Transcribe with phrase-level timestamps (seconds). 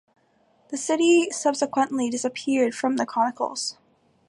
[0.69, 3.77] The city subsequently disappeared from the chronicles.